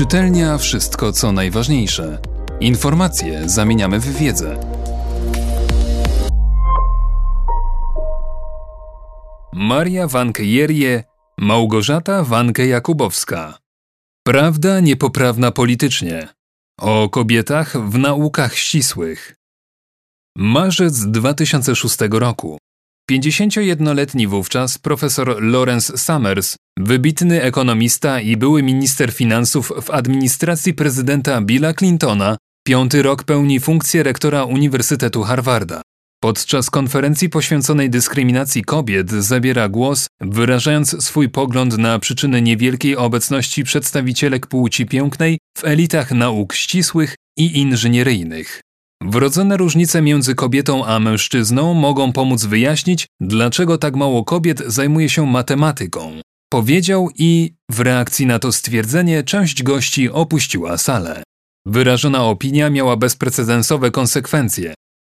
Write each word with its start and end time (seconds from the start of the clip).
Czytelnia 0.00 0.58
wszystko 0.58 1.12
co 1.12 1.32
najważniejsze. 1.32 2.18
Informacje 2.60 3.48
zamieniamy 3.48 4.00
w 4.00 4.16
wiedzę. 4.18 4.60
Maria 9.52 10.06
Wanke-Jerie, 10.06 11.02
Małgorzata 11.38 12.24
Wanke-Jakubowska. 12.24 13.52
Prawda 14.26 14.80
niepoprawna 14.80 15.50
politycznie. 15.50 16.28
O 16.78 17.08
kobietach 17.08 17.76
w 17.76 17.98
naukach 17.98 18.54
ścisłych. 18.54 19.36
Marzec 20.36 21.06
2006 21.06 21.96
roku. 22.10 22.58
51-letni 23.10 24.26
wówczas 24.26 24.78
profesor 24.78 25.42
Lawrence 25.42 25.98
Summers, 25.98 26.56
wybitny 26.78 27.42
ekonomista 27.42 28.20
i 28.20 28.36
były 28.36 28.62
minister 28.62 29.12
finansów 29.12 29.72
w 29.82 29.90
administracji 29.90 30.74
prezydenta 30.74 31.40
Billa 31.40 31.74
Clintona, 31.74 32.36
piąty 32.66 33.02
rok 33.02 33.24
pełni 33.24 33.60
funkcję 33.60 34.02
rektora 34.02 34.44
Uniwersytetu 34.44 35.22
Harvarda. 35.22 35.82
Podczas 36.22 36.70
konferencji 36.70 37.28
poświęconej 37.28 37.90
dyskryminacji 37.90 38.64
kobiet 38.64 39.10
zabiera 39.10 39.68
głos, 39.68 40.06
wyrażając 40.20 41.04
swój 41.04 41.28
pogląd 41.28 41.78
na 41.78 41.98
przyczyny 41.98 42.42
niewielkiej 42.42 42.96
obecności 42.96 43.64
przedstawicielek 43.64 44.46
płci 44.46 44.86
pięknej 44.86 45.38
w 45.58 45.64
elitach 45.64 46.10
nauk 46.10 46.54
ścisłych 46.54 47.14
i 47.36 47.58
inżynieryjnych. 47.60 48.60
Wrodzone 49.02 49.56
różnice 49.56 50.02
między 50.02 50.34
kobietą 50.34 50.86
a 50.86 51.00
mężczyzną 51.00 51.74
mogą 51.74 52.12
pomóc 52.12 52.44
wyjaśnić, 52.44 53.06
dlaczego 53.20 53.78
tak 53.78 53.96
mało 53.96 54.24
kobiet 54.24 54.62
zajmuje 54.66 55.08
się 55.08 55.26
matematyką. 55.26 56.20
Powiedział 56.52 57.08
i 57.14 57.54
w 57.70 57.80
reakcji 57.80 58.26
na 58.26 58.38
to 58.38 58.52
stwierdzenie 58.52 59.22
część 59.22 59.62
gości 59.62 60.10
opuściła 60.10 60.78
salę. 60.78 61.22
Wyrażona 61.66 62.24
opinia 62.24 62.70
miała 62.70 62.96
bezprecedensowe 62.96 63.90
konsekwencje. 63.90 64.74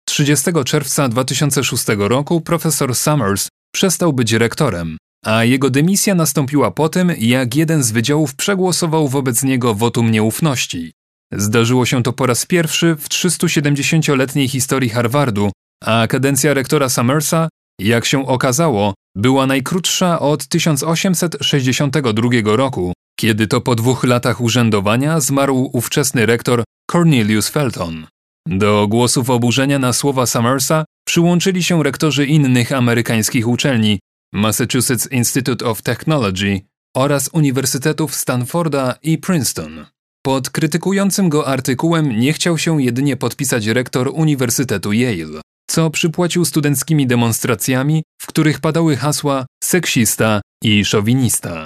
30 0.07 0.51
czerwca 0.65 1.09
2006 1.09 1.85
roku 1.97 2.41
profesor 2.41 2.95
Summers 2.95 3.47
przestał 3.73 4.13
być 4.13 4.33
rektorem, 4.33 4.97
a 5.25 5.43
jego 5.43 5.69
dymisja 5.69 6.15
nastąpiła 6.15 6.71
po 6.71 6.89
tym, 6.89 7.11
jak 7.17 7.55
jeden 7.55 7.83
z 7.83 7.91
wydziałów 7.91 8.35
przegłosował 8.35 9.07
wobec 9.07 9.43
niego 9.43 9.75
wotum 9.75 10.11
nieufności. 10.11 10.91
Zdarzyło 11.31 11.85
się 11.85 12.03
to 12.03 12.13
po 12.13 12.25
raz 12.25 12.45
pierwszy 12.45 12.95
w 12.95 13.09
370-letniej 13.09 14.47
historii 14.47 14.89
Harvardu, 14.89 15.51
a 15.85 16.07
kadencja 16.07 16.53
rektora 16.53 16.89
Summersa, 16.89 17.49
jak 17.79 18.05
się 18.05 18.27
okazało, 18.27 18.93
była 19.15 19.47
najkrótsza 19.47 20.19
od 20.19 20.47
1862 20.47 22.29
roku, 22.43 22.93
kiedy 23.19 23.47
to 23.47 23.61
po 23.61 23.75
dwóch 23.75 24.03
latach 24.03 24.41
urzędowania 24.41 25.19
zmarł 25.19 25.69
ówczesny 25.73 26.25
rektor 26.25 26.63
Cornelius 26.91 27.49
Felton. 27.49 28.07
Do 28.47 28.87
głosów 28.87 29.29
oburzenia 29.29 29.79
na 29.79 29.93
słowa 29.93 30.25
Summersa 30.25 30.85
przyłączyli 31.07 31.63
się 31.63 31.83
rektorzy 31.83 32.25
innych 32.25 32.71
amerykańskich 32.71 33.47
uczelni 33.47 33.99
Massachusetts 34.33 35.11
Institute 35.11 35.65
of 35.65 35.81
Technology 35.81 36.61
oraz 36.95 37.29
Uniwersytetów 37.33 38.15
Stanforda 38.15 38.95
i 39.03 39.17
Princeton. 39.17 39.85
Pod 40.25 40.49
krytykującym 40.49 41.29
go 41.29 41.47
artykułem 41.47 42.19
nie 42.19 42.33
chciał 42.33 42.57
się 42.57 42.81
jedynie 42.81 43.17
podpisać 43.17 43.65
rektor 43.65 44.11
Uniwersytetu 44.13 44.93
Yale, 44.93 45.41
co 45.69 45.89
przypłacił 45.89 46.45
studenckimi 46.45 47.07
demonstracjami, 47.07 48.03
w 48.21 48.27
których 48.27 48.59
padały 48.59 48.95
hasła 48.95 49.45
seksista 49.63 50.41
i 50.63 50.85
szowinista. 50.85 51.65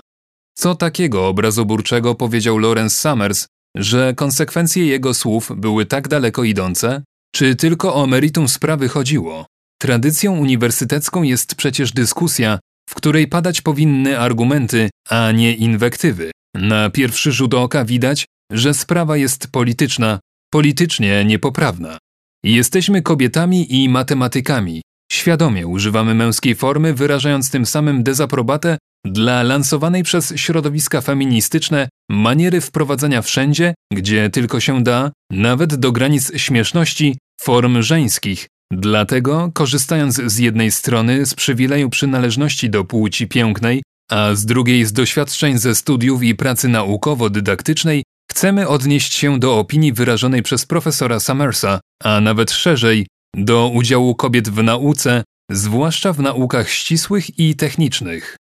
Co 0.58 0.76
takiego 0.76 1.28
obrazoburczego 1.28 2.16
powiedział 2.16 2.58
Lawrence 2.58 2.96
Summers, 2.96 3.48
że 3.76 4.14
konsekwencje 4.14 4.86
jego 4.86 5.14
słów 5.14 5.52
były 5.56 5.86
tak 5.86 6.08
daleko 6.08 6.44
idące? 6.44 7.04
Czy 7.34 7.56
tylko 7.56 7.96
o 7.96 8.08
meritum 8.08 8.48
sprawy 8.48 8.88
chodziło? 8.88 9.46
Tradycją 9.82 10.38
uniwersytecką 10.38 11.24
jest 11.24 11.56
przecież 11.56 11.92
dyskusja, 11.92 12.60
w 12.90 12.96
której 12.96 13.28
padać 13.28 13.62
powinny 13.62 14.20
argumenty, 14.20 14.90
a 15.10 15.32
nie 15.32 15.54
inwektywy. 15.54 16.32
Na 16.54 16.90
pierwszy 16.90 17.32
rzut 17.32 17.54
oka 17.54 17.86
widać, 17.86 18.26
że 18.52 18.74
sprawa 18.74 19.18
jest 19.18 19.48
polityczna, 19.48 20.20
politycznie 20.50 21.26
niepoprawna. 21.26 21.98
Jesteśmy 22.44 23.02
kobietami 23.02 23.84
i 23.84 23.90
matematykami. 23.90 24.82
Świadomie 25.12 25.68
używamy 25.68 26.16
męskiej 26.16 26.56
formy, 26.56 26.94
wyrażając 26.94 27.52
tym 27.52 27.66
samym 27.66 28.04
dezaprobatę 28.04 28.78
dla 29.06 29.44
lansowanej 29.44 30.04
przez 30.04 30.34
środowiska 30.36 31.02
feministyczne 31.02 31.90
maniery 32.10 32.62
wprowadzania 32.62 33.22
wszędzie, 33.22 33.74
gdzie 33.94 34.30
tylko 34.30 34.60
się 34.60 34.84
da, 34.84 35.12
nawet 35.32 35.76
do 35.76 35.92
granic 35.92 36.32
śmieszności, 36.38 37.18
form 37.42 37.82
żeńskich. 37.82 38.48
Dlatego, 38.72 39.52
korzystając 39.54 40.16
z 40.16 40.38
jednej 40.38 40.72
strony 40.72 41.26
z 41.26 41.34
przywileju 41.34 41.90
przynależności 41.90 42.70
do 42.70 42.84
płci 42.84 43.28
pięknej, 43.28 43.84
a 44.12 44.36
z 44.36 44.46
drugiej 44.46 44.86
z 44.86 44.94
doświadczeń 44.94 45.58
ze 45.58 45.76
studiów 45.76 46.24
i 46.24 46.36
pracy 46.36 46.68
naukowo-dydaktycznej, 46.68 48.04
chcemy 48.36 48.68
odnieść 48.68 49.14
się 49.14 49.40
do 49.40 49.60
opinii 49.60 49.94
wyrażonej 49.94 50.44
przez 50.44 50.66
profesora 50.66 51.20
Summersa, 51.20 51.80
a 52.04 52.22
nawet 52.22 52.52
szerzej, 52.52 53.08
do 53.36 53.68
udziału 53.68 54.16
kobiet 54.16 54.50
w 54.50 54.64
nauce, 54.64 55.24
zwłaszcza 55.52 56.14
w 56.14 56.20
naukach 56.20 56.70
ścisłych 56.70 57.40
i 57.40 57.56
technicznych. 57.56 58.36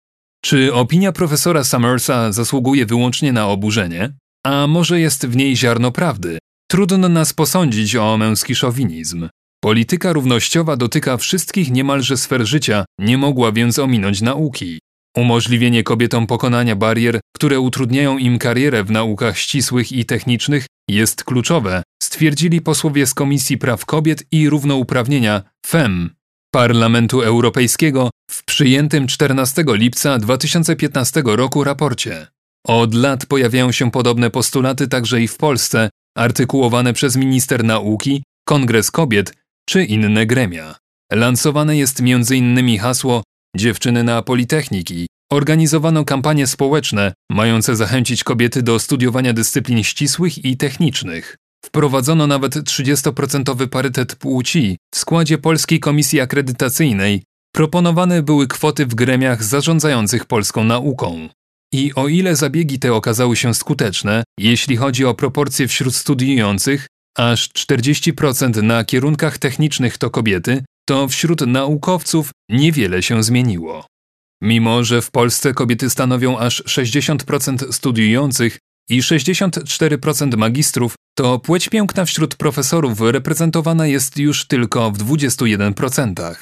Czy 0.44 0.75
opinia 0.75 1.12
profesora 1.12 1.65
Summersa 1.65 2.32
zasługuje 2.32 2.87
wyłącznie 2.87 3.32
na 3.32 3.49
oburzenie? 3.49 4.12
A 4.47 4.66
może 4.66 5.00
jest 5.00 5.27
w 5.27 5.37
niej 5.37 5.56
ziarno 5.56 5.93
prawdy? 5.93 6.38
Trudno 6.71 7.09
nas 7.09 7.32
posądzić 7.32 7.97
o 7.97 8.16
męski 8.16 8.55
szowinizm. 8.55 9.28
Polityka 9.61 10.12
równościowa 10.12 10.76
dotyka 10.76 11.16
wszystkich 11.16 11.71
niemalże 11.71 12.16
sfer 12.16 12.47
życia, 12.47 12.84
nie 12.99 13.19
mogła 13.19 13.53
więc 13.53 13.78
ominąć 13.78 14.21
nauki. 14.22 14.78
Umożliwienie 15.16 15.82
kobietom 15.82 16.26
pokonania 16.26 16.76
barier, 16.76 17.20
które 17.36 17.60
utrudniają 17.60 18.19
im 18.19 18.38
karierę 18.38 18.84
w 18.84 18.91
naukach 18.91 19.38
ścisłych 19.38 19.92
i 19.92 20.04
technicznych, 20.04 20.66
jest 20.91 21.25
kluczowe, 21.25 21.82
stwierdzili 22.02 22.60
posłowie 22.60 23.06
z 23.06 23.14
Komisji 23.14 23.58
Praw 23.58 23.86
Kobiet 23.86 24.25
i 24.32 24.48
Równouprawnienia 24.48 25.42
FEM 25.66 26.10
Parlamentu 26.54 27.20
Europejskiego 27.20 28.10
w 28.30 28.44
przyjętym 28.44 29.06
14 29.06 29.64
lipca 29.69 30.19
2015 30.19 31.22
roku 31.26 31.64
raporcie. 31.64 32.26
Od 32.66 32.94
lat 32.94 33.26
pojawiają 33.26 33.72
się 33.72 33.91
podobne 33.91 34.31
postulaty 34.31 34.88
także 34.88 35.22
i 35.22 35.28
w 35.28 35.36
Polsce, 35.36 35.91
artykułowane 36.16 36.92
przez 36.92 37.16
minister 37.16 37.64
nauki, 37.64 38.22
Kongres 38.46 38.91
Kobiet 38.91 39.34
czy 39.69 39.84
inne 39.84 40.26
gremia. 40.26 40.75
Lansowane 41.12 41.76
jest 41.76 42.00
m.in. 42.00 42.78
hasło 42.78 43.22
Dziewczyny 43.56 44.04
na 44.04 44.22
Politechniki. 44.22 45.06
Organizowano 45.32 46.04
kampanie 46.04 46.47
społeczne 46.47 47.12
mające 47.31 47.76
zachęcić 47.76 48.25
kobiety 48.25 48.62
do 48.62 48.78
studiowania 48.78 49.32
dyscyplin 49.32 49.84
ścisłych 49.84 50.44
i 50.44 50.56
technicznych. 50.56 51.37
Wprowadzono 51.64 52.26
nawet 52.26 52.54
30% 52.54 53.69
parytet 53.69 54.16
płci 54.16 54.78
w 54.94 54.98
składzie 54.98 55.38
Polskiej 55.38 55.81
Komisji 55.81 56.20
Akredytacyjnej. 56.20 57.22
Proponowane 57.54 58.22
były 58.22 58.47
kwoty 58.47 58.87
w 58.87 58.94
gremiach 58.94 59.44
zarządzających 59.44 60.25
polską 60.25 60.64
nauką. 60.64 61.28
I 61.72 61.94
o 61.94 62.09
ile 62.09 62.37
zabiegi 62.37 62.78
te 62.78 62.93
okazały 62.94 63.37
się 63.37 63.54
skuteczne, 63.54 64.25
jeśli 64.38 64.76
chodzi 64.76 65.04
o 65.04 65.14
proporcje 65.14 65.69
wśród 65.69 65.94
studiujących, 65.94 66.87
aż 67.19 67.48
40% 67.48 68.62
na 68.62 68.84
kierunkach 68.84 69.38
technicznych 69.38 69.98
to 69.98 70.10
kobiety, 70.10 70.64
to 70.89 71.09
wśród 71.09 71.41
naukowców 71.41 72.31
niewiele 72.49 73.03
się 73.03 73.22
zmieniło. 73.22 73.87
Mimo, 74.43 74.84
że 74.84 75.03
w 75.03 75.11
Polsce 75.11 75.55
kobiety 75.55 75.91
stanowią 75.91 76.39
aż 76.39 76.62
60% 76.62 77.72
studiujących 77.72 78.58
i 78.91 79.03
64% 79.03 80.37
magistrów, 80.37 80.94
to 81.17 81.38
płeć 81.38 81.69
piękna 81.69 82.05
wśród 82.05 82.35
profesorów 82.35 83.00
reprezentowana 83.00 83.87
jest 83.87 84.19
już 84.19 84.47
tylko 84.47 84.91
w 84.91 84.99
21%. 84.99 86.35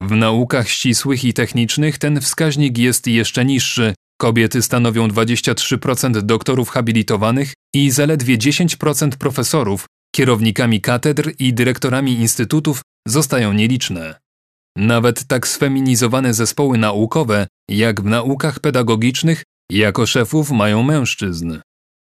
W 0.00 0.10
naukach 0.10 0.68
ścisłych 0.68 1.24
i 1.24 1.34
technicznych 1.34 1.98
ten 1.98 2.20
wskaźnik 2.20 2.78
jest 2.78 3.06
jeszcze 3.06 3.44
niższy. 3.44 3.94
Kobiety 4.20 4.62
stanowią 4.62 5.08
23% 5.08 6.22
doktorów 6.22 6.68
habilitowanych 6.68 7.52
i 7.74 7.90
zaledwie 7.90 8.38
10% 8.38 9.10
profesorów, 9.10 9.86
kierownikami 10.14 10.80
katedr 10.80 11.32
i 11.38 11.54
dyrektorami 11.54 12.12
instytutów 12.12 12.82
zostają 13.08 13.52
nieliczne. 13.52 14.14
Nawet 14.76 15.24
tak 15.24 15.48
sfeminizowane 15.48 16.34
zespoły 16.34 16.78
naukowe, 16.78 17.46
jak 17.70 18.00
w 18.00 18.04
naukach 18.04 18.60
pedagogicznych, 18.60 19.42
jako 19.72 20.06
szefów 20.06 20.50
mają 20.50 20.82
mężczyzn. 20.82 21.58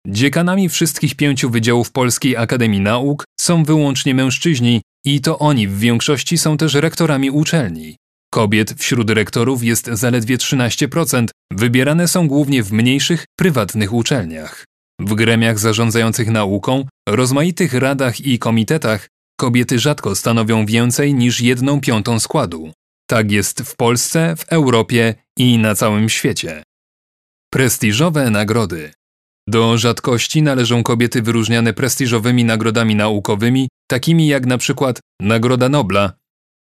Dziekanami 0.08 0.70
wszystkich 0.70 1.16
pięciu 1.16 1.50
wydziałów 1.50 1.92
Polskiej 1.92 2.38
Akademii 2.38 2.80
Nauk 2.80 3.26
są 3.40 3.64
wyłącznie 3.64 4.16
mężczyźni 4.16 4.82
i 5.06 5.22
to 5.22 5.40
oni 5.40 5.68
w 5.68 5.80
większości 5.80 6.38
są 6.38 6.58
też 6.58 6.74
rektorami 6.74 7.32
uczelni. 7.32 7.98
Kobiet 8.34 8.74
wśród 8.74 9.10
rektorów 9.10 9.64
jest 9.64 9.86
zaledwie 9.86 10.38
13%, 10.38 11.28
wybierane 11.52 12.08
są 12.08 12.28
głównie 12.28 12.64
w 12.64 12.72
mniejszych, 12.72 13.26
prywatnych 13.40 13.94
uczelniach. 13.94 14.66
W 15.00 15.14
gremiach 15.16 15.60
zarządzających 15.60 16.28
nauką, 16.28 16.86
rozmaitych 17.10 17.74
radach 17.74 18.22
i 18.22 18.40
komitetach 18.40 19.08
kobiety 19.40 19.80
rzadko 19.80 20.16
stanowią 20.16 20.66
więcej 20.66 21.14
niż 21.14 21.42
jedną 21.42 21.82
piątą 21.82 22.20
składu. 22.20 22.72
Tak 23.10 23.32
jest 23.32 23.62
w 23.62 23.76
Polsce, 23.76 24.36
w 24.36 24.46
Europie 24.46 25.16
i 25.38 25.58
na 25.58 25.76
całym 25.76 26.10
świecie. 26.10 26.64
Prestiżowe 27.54 28.30
nagrody. 28.30 28.92
Do 29.48 29.78
rzadkości 29.78 30.42
należą 30.42 30.84
kobiety 30.84 31.22
wyróżniane 31.22 31.74
prestiżowymi 31.74 32.44
nagrodami 32.46 32.96
naukowymi, 32.96 33.70
takimi 33.88 34.28
jak 34.28 34.46
na 34.46 34.58
przykład 34.58 35.00
Nagroda 35.22 35.70
Nobla, 35.70 36.14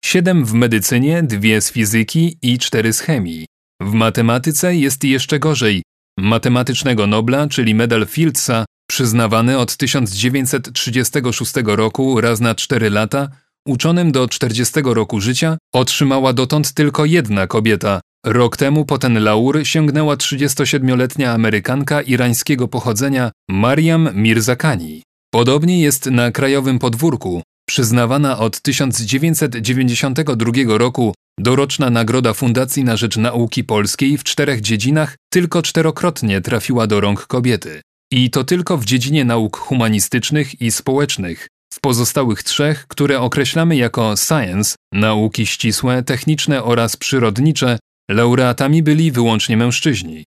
siedem 0.04 0.44
w 0.44 0.52
medycynie, 0.52 1.22
dwie 1.22 1.60
z 1.60 1.72
fizyki 1.72 2.38
i 2.42 2.58
cztery 2.58 2.92
z 2.92 3.00
chemii. 3.00 3.46
W 3.82 3.92
matematyce 3.92 4.76
jest 4.76 5.04
jeszcze 5.04 5.38
gorzej. 5.38 5.82
Matematycznego 6.18 7.06
Nobla, 7.06 7.48
czyli 7.48 7.74
medal 7.74 8.06
Fieldsa, 8.06 8.64
przyznawany 8.86 9.58
od 9.58 9.76
1936 9.76 11.52
roku 11.64 12.20
raz 12.20 12.40
na 12.40 12.54
cztery 12.54 12.90
lata, 12.90 13.28
uczonym 13.66 14.12
do 14.12 14.28
40 14.28 14.80
roku 14.84 15.20
życia, 15.20 15.58
otrzymała 15.74 16.32
dotąd 16.32 16.72
tylko 16.72 17.04
jedna 17.04 17.46
kobieta. 17.46 18.00
Rok 18.26 18.56
temu 18.56 18.84
po 18.84 18.98
ten 18.98 19.24
laur 19.24 19.60
sięgnęła 19.66 20.16
37-letnia 20.16 21.32
Amerykanka 21.32 22.02
irańskiego 22.02 22.68
pochodzenia 22.68 23.30
Mariam 23.50 24.08
Mirzakani. 24.14 25.02
Podobnie 25.30 25.80
jest 25.80 26.06
na 26.06 26.30
krajowym 26.30 26.78
podwórku. 26.78 27.42
Przyznawana 27.68 28.38
od 28.38 28.60
1992 28.60 30.52
roku 30.78 31.14
doroczna 31.38 31.90
nagroda 31.90 32.34
Fundacji 32.34 32.84
na 32.84 32.96
Rzecz 32.96 33.16
Nauki 33.16 33.64
Polskiej 33.64 34.18
w 34.18 34.24
czterech 34.24 34.60
dziedzinach 34.60 35.16
tylko 35.32 35.62
czterokrotnie 35.62 36.40
trafiła 36.40 36.86
do 36.86 37.00
rąk 37.00 37.26
kobiety. 37.26 37.80
I 38.12 38.30
to 38.30 38.44
tylko 38.44 38.78
w 38.78 38.84
dziedzinie 38.84 39.24
nauk 39.24 39.56
humanistycznych 39.56 40.60
i 40.60 40.72
społecznych. 40.72 41.48
W 41.74 41.80
pozostałych 41.80 42.42
trzech, 42.42 42.86
które 42.88 43.20
określamy 43.20 43.76
jako 43.76 44.14
science, 44.16 44.76
nauki 44.92 45.46
ścisłe, 45.46 46.02
techniczne 46.02 46.64
oraz 46.64 46.96
przyrodnicze, 46.96 47.78
laureatami 48.10 48.82
byli 48.82 49.12
wyłącznie 49.12 49.56
mężczyźni. 49.56 50.24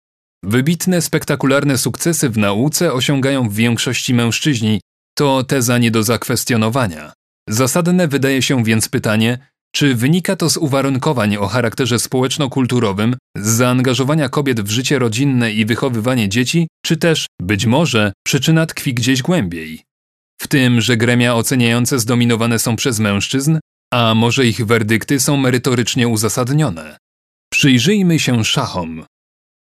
Wybitne, 0.43 1.01
spektakularne 1.01 1.77
sukcesy 1.77 2.29
w 2.29 2.37
nauce 2.37 2.93
osiągają 2.93 3.49
w 3.49 3.53
większości 3.53 4.13
mężczyźni, 4.13 4.81
to 5.17 5.43
teza 5.43 5.77
nie 5.77 5.91
do 5.91 6.03
zakwestionowania. 6.03 7.13
Zasadne 7.49 8.07
wydaje 8.07 8.41
się 8.41 8.63
więc 8.63 8.89
pytanie, 8.89 9.37
czy 9.71 9.95
wynika 9.95 10.35
to 10.35 10.49
z 10.49 10.57
uwarunkowań 10.57 11.37
o 11.37 11.47
charakterze 11.47 11.99
społeczno-kulturowym, 11.99 13.15
z 13.37 13.47
zaangażowania 13.47 14.29
kobiet 14.29 14.61
w 14.61 14.69
życie 14.69 14.99
rodzinne 14.99 15.51
i 15.51 15.65
wychowywanie 15.65 16.29
dzieci, 16.29 16.67
czy 16.85 16.97
też, 16.97 17.25
być 17.41 17.65
może, 17.65 18.13
przyczyna 18.25 18.65
tkwi 18.65 18.93
gdzieś 18.93 19.21
głębiej? 19.21 19.83
W 20.41 20.47
tym, 20.47 20.81
że 20.81 20.97
gremia 20.97 21.35
oceniające 21.35 21.99
zdominowane 21.99 22.59
są 22.59 22.75
przez 22.75 22.99
mężczyzn, 22.99 23.59
a 23.93 24.15
może 24.15 24.47
ich 24.47 24.65
werdykty 24.65 25.19
są 25.19 25.37
merytorycznie 25.37 26.07
uzasadnione. 26.07 26.97
Przyjrzyjmy 27.51 28.19
się 28.19 28.45
szachom. 28.45 29.05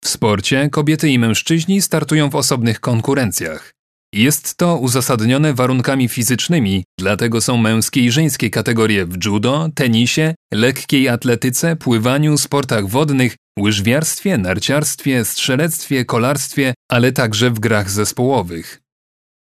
W 0.03 0.09
sporcie 0.09 0.69
kobiety 0.69 1.09
i 1.09 1.19
mężczyźni 1.19 1.81
startują 1.81 2.29
w 2.29 2.35
osobnych 2.35 2.79
konkurencjach. 2.79 3.73
Jest 4.13 4.55
to 4.55 4.77
uzasadnione 4.77 5.53
warunkami 5.53 6.07
fizycznymi, 6.07 6.83
dlatego 6.99 7.41
są 7.41 7.57
męskie 7.57 8.01
i 8.01 8.11
żeńskie 8.11 8.49
kategorie 8.49 9.05
w 9.05 9.25
judo, 9.25 9.69
tenisie, 9.75 10.35
lekkiej 10.53 11.09
atletyce, 11.09 11.75
pływaniu, 11.75 12.37
sportach 12.37 12.87
wodnych, 12.87 13.35
łyżwiarstwie, 13.59 14.37
narciarstwie, 14.37 15.25
strzelectwie, 15.25 16.05
kolarstwie, 16.05 16.73
ale 16.91 17.11
także 17.11 17.49
w 17.49 17.59
grach 17.59 17.89
zespołowych. 17.89 18.81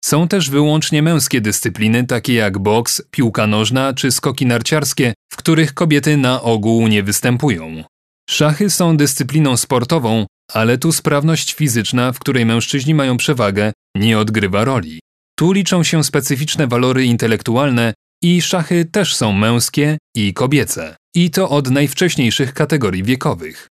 Są 0.05 0.27
też 0.27 0.49
wyłącznie 0.49 1.01
męskie 1.01 1.41
dyscypliny, 1.41 2.07
takie 2.07 2.33
jak 2.33 2.59
boks, 2.59 3.01
piłka 3.11 3.47
nożna 3.47 3.93
czy 3.93 4.11
skoki 4.11 4.45
narciarskie, 4.45 5.13
w 5.33 5.35
których 5.35 5.73
kobiety 5.73 6.17
na 6.17 6.41
ogół 6.41 6.87
nie 6.87 7.03
występują. 7.03 7.83
Szachy 8.29 8.69
są 8.69 8.97
dyscypliną 8.97 9.57
sportową, 9.57 10.25
ale 10.53 10.77
tu 10.77 10.91
sprawność 10.91 11.53
fizyczna, 11.53 12.11
w 12.11 12.19
której 12.19 12.45
mężczyźni 12.45 12.93
mają 12.93 13.17
przewagę, 13.17 13.71
nie 13.95 14.19
odgrywa 14.19 14.65
roli. 14.65 14.99
Tu 15.37 15.51
liczą 15.51 15.83
się 15.83 16.03
specyficzne 16.03 16.67
walory 16.67 17.05
intelektualne 17.05 17.93
i 18.23 18.41
szachy 18.41 18.85
też 18.85 19.15
są 19.15 19.31
męskie 19.31 19.97
i 20.15 20.33
kobiece. 20.33 20.95
I 21.15 21.31
to 21.31 21.49
od 21.49 21.71
najwcześniejszych 21.71 22.53
kategorii 22.53 23.03
wiekowych. 23.03 23.67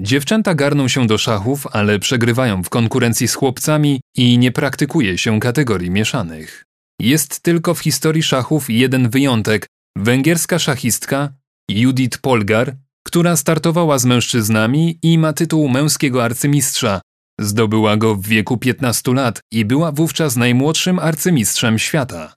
Dziewczęta 0.00 0.54
garną 0.54 0.88
się 0.88 1.06
do 1.06 1.18
szachów, 1.18 1.66
ale 1.72 1.98
przegrywają 1.98 2.62
w 2.62 2.68
konkurencji 2.68 3.28
z 3.28 3.34
chłopcami 3.34 4.00
i 4.16 4.38
nie 4.38 4.52
praktykuje 4.52 5.18
się 5.18 5.40
kategorii 5.40 5.90
mieszanych. 5.90 6.64
Jest 7.00 7.40
tylko 7.40 7.74
w 7.74 7.80
historii 7.80 8.22
szachów 8.22 8.70
jeden 8.70 9.10
wyjątek. 9.10 9.66
Węgierska 9.96 10.58
szachistka 10.58 11.32
Judith 11.70 12.18
Polgar 12.18 12.76
która 13.06 13.36
startowała 13.36 13.98
z 13.98 14.04
mężczyznami 14.04 14.98
i 15.02 15.18
ma 15.18 15.32
tytuł 15.32 15.68
męskiego 15.68 16.24
arcymistrza. 16.24 17.00
Zdobyła 17.40 17.96
go 17.96 18.14
w 18.14 18.26
wieku 18.26 18.56
15 18.56 19.14
lat 19.14 19.40
i 19.52 19.64
była 19.64 19.92
wówczas 19.92 20.36
najmłodszym 20.36 20.98
arcymistrzem 20.98 21.78
świata. 21.78 22.34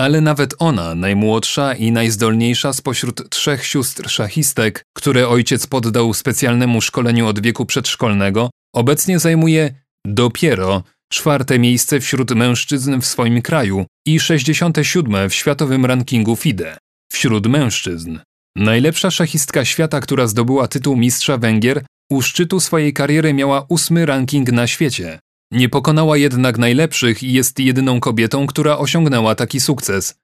Ale 0.00 0.20
nawet 0.20 0.54
ona, 0.58 0.94
najmłodsza 0.94 1.74
i 1.74 1.92
najzdolniejsza 1.92 2.72
spośród 2.72 3.30
trzech 3.30 3.66
sióstr 3.66 4.10
szachistek, 4.10 4.82
które 4.96 5.28
ojciec 5.28 5.66
poddał 5.66 6.14
specjalnemu 6.14 6.80
szkoleniu 6.80 7.26
od 7.26 7.40
wieku 7.40 7.66
przedszkolnego, 7.66 8.50
obecnie 8.74 9.18
zajmuje 9.18 9.74
dopiero 10.06 10.82
czwarte 11.12 11.58
miejsce 11.58 12.00
wśród 12.00 12.30
mężczyzn 12.30 13.00
w 13.00 13.06
swoim 13.06 13.42
kraju 13.42 13.86
i 14.06 14.20
67 14.20 15.30
w 15.30 15.34
światowym 15.34 15.86
rankingu 15.86 16.36
FIDE. 16.36 16.78
Wśród 17.12 17.46
mężczyzn 17.46 18.18
Najlepsza 18.58 19.10
szachistka 19.10 19.64
świata, 19.64 20.00
która 20.00 20.26
zdobyła 20.26 20.68
tytuł 20.68 20.96
mistrza 20.96 21.38
Węgier, 21.38 21.84
u 22.10 22.22
szczytu 22.22 22.60
swojej 22.60 22.92
kariery 22.92 23.34
miała 23.34 23.66
ósmy 23.68 24.06
ranking 24.06 24.52
na 24.52 24.66
świecie. 24.66 25.18
Nie 25.52 25.68
pokonała 25.68 26.16
jednak 26.16 26.58
najlepszych 26.58 27.22
i 27.22 27.32
jest 27.32 27.58
jedyną 27.58 28.00
kobietą, 28.00 28.46
która 28.46 28.78
osiągnęła 28.78 29.34
taki 29.34 29.60
sukces. 29.60 30.14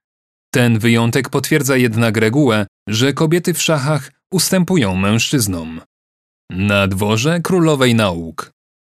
Ten 0.55 0.79
wyjątek 0.79 1.29
potwierdza 1.29 1.77
jednak 1.77 2.17
regułę, 2.17 2.67
że 2.89 3.13
kobiety 3.13 3.55
w 3.55 3.63
szachach 3.63 4.13
ustępują 4.33 4.97
mężczyznom. 4.97 5.81
Na 6.51 6.87
dworze 6.89 7.41
królowej 7.41 7.95
nauk. 7.95 8.51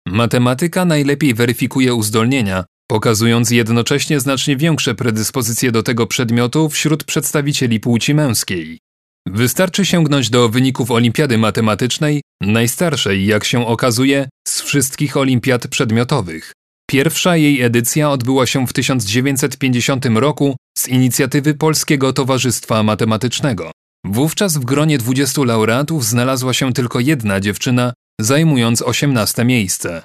Matematyka 0.08 0.86
najlepiej 0.86 1.34
weryfikuje 1.34 1.94
uzdolnienia, 1.94 2.66
pokazując 2.88 3.52
jednocześnie 3.52 4.20
znacznie 4.20 4.58
większe 4.58 4.96
predyspozycje 4.96 5.72
do 5.72 5.84
tego 5.84 6.08
przedmiotu 6.08 6.70
wśród 6.70 7.04
przedstawicieli 7.04 7.80
płci 7.80 8.14
męskiej. 8.14 8.85
Wystarczy 9.28 9.86
sięgnąć 9.86 10.30
do 10.30 10.50
wyników 10.50 10.92
Olimpiady 10.92 11.38
Matematycznej, 11.38 12.22
najstarszej, 12.42 13.26
jak 13.26 13.44
się 13.44 13.68
okazuje, 13.68 14.30
z 14.48 14.62
wszystkich 14.62 15.18
olimpiad 15.18 15.68
przedmiotowych. 15.68 16.54
Pierwsza 16.90 17.38
jej 17.38 17.62
edycja 17.62 18.12
odbyła 18.12 18.46
się 18.46 18.68
w 18.68 18.74
1950 18.74 20.06
roku 20.06 20.56
z 20.78 20.88
inicjatywy 20.88 21.54
Polskiego 21.54 22.14
Towarzystwa 22.14 22.84
Matematycznego. 22.84 23.72
Wówczas 24.06 24.58
w 24.58 24.66
gronie 24.66 24.98
20 24.98 25.44
laureatów 25.44 26.06
znalazła 26.06 26.54
się 26.54 26.74
tylko 26.74 27.00
jedna 27.00 27.40
dziewczyna, 27.40 27.94
zajmując 28.22 28.82
18 28.82 29.46
miejsce. 29.46 30.04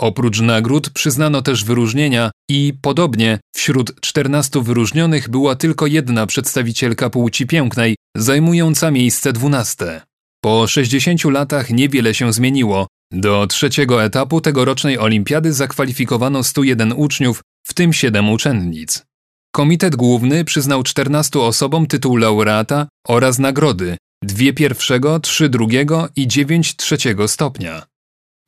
Oprócz 0.00 0.40
nagród 0.40 0.90
przyznano 0.90 1.42
też 1.42 1.64
wyróżnienia 1.64 2.30
i, 2.50 2.72
podobnie, 2.82 3.38
wśród 3.56 4.00
14 4.00 4.62
wyróżnionych 4.62 5.28
była 5.28 5.56
tylko 5.56 5.86
jedna 5.86 6.26
przedstawicielka 6.26 7.10
płci 7.10 7.46
pięknej, 7.46 7.96
zajmująca 8.16 8.90
miejsce 8.90 9.32
12. 9.32 10.00
Po 10.40 10.66
60 10.66 11.24
latach 11.24 11.70
niewiele 11.70 12.14
się 12.14 12.32
zmieniło. 12.32 12.86
Do 13.12 13.46
trzeciego 13.46 14.04
etapu 14.04 14.40
tegorocznej 14.40 14.98
olimpiady 14.98 15.52
zakwalifikowano 15.52 16.44
101 16.44 16.92
uczniów, 16.92 17.42
w 17.66 17.74
tym 17.74 17.92
7 17.92 18.30
uczennic. 18.30 19.04
Komitet 19.54 19.96
Główny 19.96 20.44
przyznał 20.44 20.82
14 20.82 21.40
osobom 21.40 21.86
tytuł 21.86 22.16
laureata 22.16 22.88
oraz 23.06 23.38
nagrody, 23.38 23.96
dwie 24.22 24.52
pierwszego, 24.52 25.20
trzy 25.20 25.48
drugiego 25.48 26.08
i 26.16 26.26
dziewięć 26.28 26.76
trzeciego 26.76 27.28
stopnia. 27.28 27.86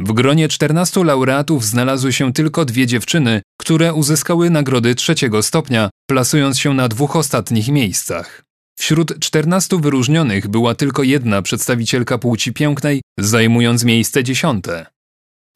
W 0.00 0.12
gronie 0.12 0.48
14 0.48 1.04
laureatów 1.04 1.64
znalazły 1.64 2.12
się 2.12 2.32
tylko 2.32 2.64
dwie 2.64 2.86
dziewczyny, 2.86 3.42
które 3.60 3.94
uzyskały 3.94 4.50
nagrody 4.50 4.94
trzeciego 4.94 5.42
stopnia, 5.42 5.90
plasując 6.10 6.58
się 6.58 6.74
na 6.74 6.88
dwóch 6.88 7.16
ostatnich 7.16 7.68
miejscach. 7.68 8.42
Wśród 8.80 9.18
14 9.18 9.80
wyróżnionych 9.80 10.48
była 10.48 10.74
tylko 10.74 11.02
jedna 11.02 11.42
przedstawicielka 11.42 12.18
płci 12.18 12.52
pięknej, 12.52 13.02
zajmując 13.18 13.84
miejsce 13.84 14.24
dziesiąte. 14.24 14.86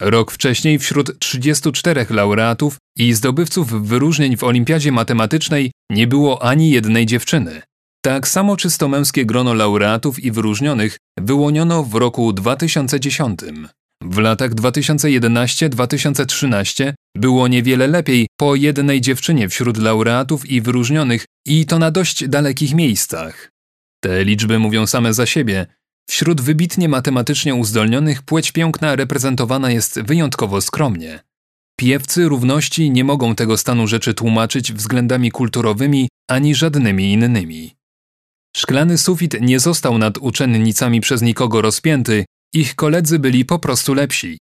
Rok 0.03 0.31
wcześniej 0.33 0.79
wśród 0.79 1.19
34 1.19 2.07
laureatów 2.11 2.77
i 2.99 3.15
zdobywców 3.15 3.89
wyróżnień 3.89 4.37
w 4.37 4.45
Olimpiadzie 4.45 4.93
Matematycznej 4.93 5.71
nie 5.91 6.07
było 6.07 6.43
ani 6.43 6.71
jednej 6.71 7.07
dziewczyny. 7.07 7.63
Tak 8.05 8.29
samo 8.29 8.57
czysto 8.57 8.89
męskie 8.89 9.27
grono 9.27 9.55
laureatów 9.55 10.25
i 10.25 10.31
wyróżnionych 10.31 10.99
wyłoniono 11.19 11.85
w 11.85 11.95
roku 11.95 12.33
2010. 12.33 13.41
W 14.07 14.19
latach 14.19 14.55
2011-2013 14.55 16.93
było 17.17 17.49
niewiele 17.49 17.87
lepiej 17.87 18.27
po 18.37 18.55
jednej 18.55 19.01
dziewczynie 19.01 19.49
wśród 19.49 19.77
laureatów 19.77 20.51
i 20.51 20.61
wyróżnionych 20.61 21.25
i 21.47 21.67
to 21.67 21.79
na 21.79 21.91
dość 21.91 22.29
dalekich 22.29 22.75
miejscach. 22.75 23.51
Te 24.03 24.25
liczby 24.25 24.59
mówią 24.59 24.87
same 24.87 25.15
za 25.15 25.27
siebie. 25.27 25.67
Wśród 26.11 26.41
wybitnie 26.41 26.89
matematycznie 26.89 27.55
uzdolnionych 27.55 28.23
płeć 28.23 28.53
piękna 28.53 28.97
reprezentowana 28.97 29.71
jest 29.71 30.01
wyjątkowo 30.01 30.61
skromnie. 30.61 31.21
Piewcy 31.79 32.29
równości 32.29 32.91
nie 32.91 33.05
mogą 33.05 33.35
tego 33.35 33.57
stanu 33.57 33.87
rzeczy 33.87 34.15
tłumaczyć 34.15 34.73
względami 34.73 35.31
kulturowymi 35.31 36.09
ani 36.31 36.55
żadnymi 36.55 37.13
innymi. 37.13 37.75
Szklany 38.57 38.99
sufit 38.99 39.37
nie 39.41 39.61
został 39.61 39.99
nad 39.99 40.19
uczennicami 40.19 41.01
przez 41.01 41.23
nikogo 41.23 41.63
rozpięty, 41.63 42.25
ich 42.55 42.75
koledzy 42.75 43.19
byli 43.19 43.45
po 43.45 43.59
prostu 43.59 43.95
lepsi. 43.95 44.39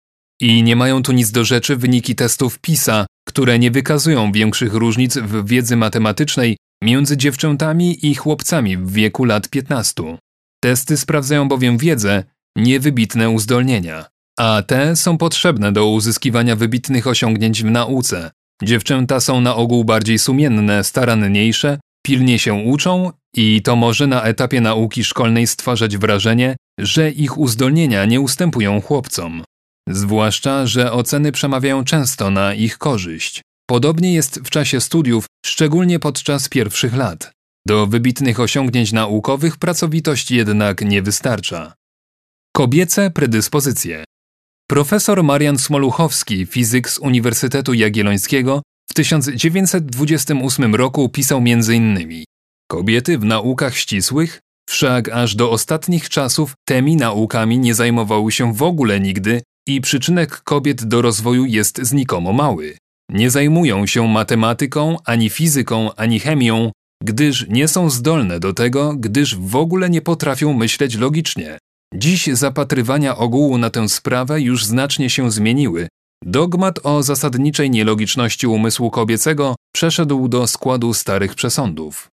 I 0.41 0.63
nie 0.63 0.77
mają 0.77 1.03
tu 1.03 1.13
nic 1.13 1.31
do 1.31 1.45
rzeczy 1.45 1.77
wyniki 1.77 2.15
testów 2.15 2.59
PISA, 2.59 3.07
które 3.29 3.59
nie 3.59 3.71
wykazują 3.71 4.33
większych 4.33 4.75
różnic 4.75 5.19
w 5.19 5.49
wiedzy 5.49 5.77
matematycznej 5.77 6.57
między 6.83 7.17
dziewczętami 7.17 8.07
i 8.07 8.15
chłopcami 8.15 8.77
w 8.77 8.93
wieku 8.93 9.25
lat 9.25 9.49
15. 9.49 10.19
Testy 10.61 10.97
sprawdzają 10.97 11.49
bowiem 11.49 11.79
wiedzę, 11.79 12.25
nie 12.57 12.81
wybitne 12.81 13.31
uzdolnienia, 13.31 14.05
a 14.39 14.63
te 14.67 14.97
są 14.97 15.19
potrzebne 15.19 15.73
do 15.73 15.87
uzyskiwania 15.87 16.57
wybitnych 16.57 17.07
osiągnięć 17.07 17.63
w 17.63 17.71
nauce. 17.71 18.31
Dziewczęta 18.63 19.21
są 19.21 19.41
na 19.41 19.57
ogół 19.57 19.85
bardziej 19.85 20.19
sumienne, 20.19 20.85
staranniejsze, 20.85 21.79
pilnie 22.07 22.39
się 22.39 22.55
uczą 22.55 23.13
i 23.37 23.63
to 23.63 23.77
może 23.77 24.07
na 24.07 24.23
etapie 24.23 24.61
nauki 24.61 25.05
szkolnej 25.05 25.47
stwarzać 25.47 25.97
wrażenie, 25.97 26.57
że 26.81 27.11
ich 27.11 27.39
uzdolnienia 27.39 28.05
nie 28.05 28.21
ustępują 28.21 28.81
chłopcom. 28.81 29.45
Zwłaszcza, 29.89 30.67
że 30.67 30.93
oceny 30.93 31.33
przemawiają 31.33 31.85
często 31.85 32.31
na 32.31 32.55
ich 32.55 32.79
korzyść. 32.79 33.43
Podobnie 33.69 34.15
jest 34.15 34.41
w 34.41 34.51
czasie 34.51 34.81
studiów, 34.81 35.27
szczególnie 35.47 35.99
podczas 35.99 36.49
pierwszych 36.49 36.97
lat. 36.97 37.33
Do 37.67 37.87
wybitnych 37.87 38.41
osiągnięć 38.41 38.93
naukowych 38.93 39.57
pracowitość 39.57 40.31
jednak 40.31 40.81
nie 40.81 41.03
wystarcza. 41.03 41.75
Kobiece 42.57 43.11
predyspozycje. 43.11 44.05
Profesor 44.71 45.25
Marian 45.25 45.59
Smoluchowski, 45.59 46.47
fizyk 46.47 46.91
z 46.91 46.99
Uniwersytetu 46.99 47.75
Jagiellońskiego, 47.75 48.63
w 48.90 48.95
1928 48.95 50.75
roku 50.75 51.09
pisał 51.09 51.38
m.in. 51.38 52.25
Kobiety 52.71 53.19
w 53.19 53.25
naukach 53.25 53.76
ścisłych, 53.76 54.40
wszak 54.69 55.09
aż 55.09 55.35
do 55.35 55.50
ostatnich 55.50 56.09
czasów 56.09 56.55
tymi 56.69 56.97
naukami 56.97 57.59
nie 57.59 57.75
zajmowały 57.75 58.33
się 58.33 58.55
w 58.55 58.62
ogóle 58.62 59.00
nigdy 59.00 59.43
i 59.69 59.81
przyczynek 59.81 60.40
kobiet 60.43 60.85
do 60.85 61.02
rozwoju 61.02 61.45
jest 61.45 61.78
znikomo 61.83 62.33
mały. 62.33 62.78
Nie 63.11 63.31
zajmują 63.31 63.87
się 63.87 64.09
matematyką, 64.09 64.97
ani 65.05 65.31
fizyką, 65.31 65.95
ani 65.95 66.21
chemią, 66.21 66.73
gdyż 67.02 67.47
nie 67.49 67.69
są 67.69 67.90
zdolne 67.90 68.40
do 68.40 68.52
tego, 68.52 68.95
gdyż 68.97 69.37
w 69.37 69.57
ogóle 69.57 69.90
nie 69.90 70.02
potrafią 70.02 70.52
myśleć 70.52 70.97
logicznie. 70.97 71.59
Dziś 71.95 72.26
zapatrywania 72.26 73.16
ogółu 73.16 73.59
na 73.59 73.71
tę 73.71 73.88
sprawę 73.88 74.40
już 74.40 74.64
znacznie 74.64 75.11
się 75.11 75.31
zmieniły. 75.31 75.88
Dogmat 76.25 76.79
o 76.83 77.03
zasadniczej 77.03 77.71
nielogiczności 77.71 78.47
umysłu 78.47 78.91
kobiecego 78.91 79.55
przeszedł 79.75 80.29
do 80.29 80.47
składu 80.47 80.95
starych 80.95 81.35
przesądów. 81.35 82.09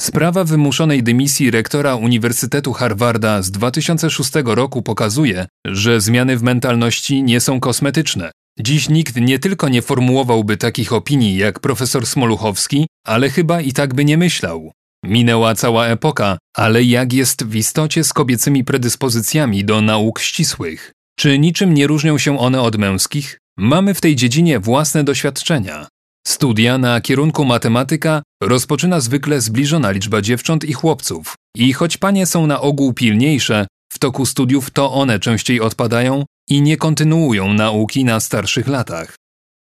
Sprawa 0.00 0.44
wymuszonej 0.44 1.02
dymisji 1.02 1.50
rektora 1.50 1.94
Uniwersytetu 1.94 2.72
Harvarda 2.72 3.42
z 3.42 3.50
2006 3.50 4.30
roku 4.44 4.82
pokazuje, 4.82 5.46
że 5.66 6.00
zmiany 6.00 6.36
w 6.36 6.42
mentalności 6.42 7.22
nie 7.22 7.40
są 7.40 7.60
kosmetyczne. 7.60 8.30
Dziś 8.60 8.88
nikt 8.88 9.16
nie 9.16 9.38
tylko 9.38 9.68
nie 9.68 9.82
formułowałby 9.82 10.56
takich 10.56 10.92
opinii 10.92 11.36
jak 11.36 11.60
profesor 11.60 12.06
Smoluchowski, 12.06 12.86
ale 13.06 13.30
chyba 13.30 13.60
i 13.60 13.72
tak 13.72 13.94
by 13.94 14.04
nie 14.04 14.18
myślał. 14.18 14.72
Minęła 15.04 15.54
cała 15.54 15.86
epoka, 15.86 16.38
ale 16.56 16.82
jak 16.82 17.12
jest 17.12 17.44
w 17.44 17.56
istocie 17.56 18.04
z 18.04 18.12
kobiecymi 18.12 18.64
predyspozycjami 18.64 19.64
do 19.64 19.80
nauk 19.80 20.20
ścisłych? 20.20 20.92
Czy 21.18 21.38
niczym 21.38 21.74
nie 21.74 21.86
różnią 21.86 22.18
się 22.18 22.38
one 22.38 22.62
od 22.62 22.76
męskich? 22.76 23.38
Mamy 23.56 23.94
w 23.94 24.00
tej 24.00 24.16
dziedzinie 24.16 24.60
własne 24.60 25.04
doświadczenia. 25.04 25.86
Studia 26.26 26.78
na 26.78 27.00
kierunku 27.00 27.44
matematyka 27.44 28.22
rozpoczyna 28.42 29.00
zwykle 29.00 29.40
zbliżona 29.40 29.90
liczba 29.90 30.22
dziewcząt 30.22 30.64
i 30.64 30.72
chłopców. 30.72 31.34
I 31.56 31.72
choć 31.72 31.96
panie 31.96 32.26
są 32.26 32.46
na 32.46 32.60
ogół 32.60 32.92
pilniejsze, 32.92 33.66
w 33.92 33.98
toku 33.98 34.26
studiów 34.26 34.70
to 34.70 34.92
one 34.92 35.18
częściej 35.18 35.60
odpadają 35.60 36.24
i 36.48 36.62
nie 36.62 36.76
kontynuują 36.76 37.54
nauki 37.54 38.04
na 38.04 38.20
starszych 38.20 38.68
latach. 38.68 39.14